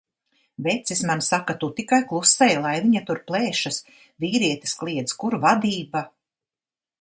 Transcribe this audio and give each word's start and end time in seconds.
Vecis 0.67 1.01
man 1.09 1.19
saka: 1.25 1.55
"Tu 1.63 1.69
tikai 1.79 1.99
klusē, 2.11 2.47
lai 2.63 2.71
viņa 2.85 3.03
tur 3.11 3.21
plēšas." 3.29 3.79
Vīrietis 4.25 4.75
kliedz: 4.81 5.15
"Kur 5.25 5.39
vadība?" 5.45 6.05